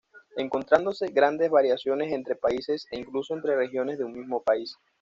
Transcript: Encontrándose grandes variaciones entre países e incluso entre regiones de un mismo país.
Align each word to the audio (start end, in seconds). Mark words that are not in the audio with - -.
Encontrándose 0.35 1.09
grandes 1.11 1.51
variaciones 1.51 2.11
entre 2.11 2.35
países 2.35 2.87
e 2.89 2.97
incluso 2.97 3.35
entre 3.35 3.55
regiones 3.55 3.99
de 3.99 4.03
un 4.03 4.13
mismo 4.13 4.41
país. 4.41 4.75